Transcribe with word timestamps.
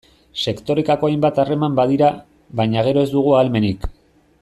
Sektorekako 0.43 1.09
hainbat 1.11 1.43
harreman 1.43 1.77
badira, 1.81 2.11
baina 2.63 2.87
gero 2.89 3.05
ez 3.09 3.15
dugu 3.17 3.41
ahalmenik. 3.41 3.91